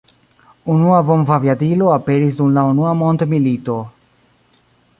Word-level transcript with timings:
Unua 0.75 1.01
bombaviadilo 1.09 1.91
aperis 1.97 2.39
dum 2.39 2.49
la 2.55 2.63
unua 2.73 2.95
mondmilito. 3.03 3.77